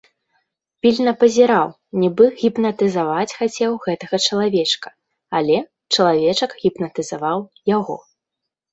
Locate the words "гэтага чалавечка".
3.85-4.89